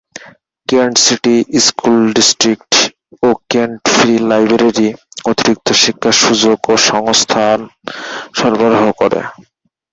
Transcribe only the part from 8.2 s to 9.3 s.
সরবরাহ করে।